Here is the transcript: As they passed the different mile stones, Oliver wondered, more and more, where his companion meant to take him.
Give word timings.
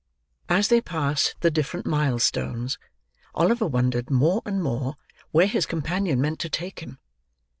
As 0.49 0.69
they 0.69 0.81
passed 0.81 1.35
the 1.41 1.51
different 1.51 1.85
mile 1.85 2.17
stones, 2.17 2.79
Oliver 3.35 3.67
wondered, 3.67 4.09
more 4.09 4.41
and 4.47 4.63
more, 4.63 4.95
where 5.29 5.45
his 5.45 5.67
companion 5.67 6.19
meant 6.19 6.39
to 6.39 6.49
take 6.49 6.79
him. 6.79 6.97